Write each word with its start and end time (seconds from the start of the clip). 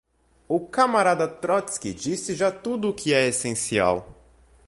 O 0.47 0.59
camarada 0.67 1.27
Trótski 1.27 1.93
disse 1.93 2.33
já 2.33 2.51
tudo 2.51 2.89
o 2.89 2.93
que 2.95 3.13
é 3.13 3.27
essencial 3.27 4.07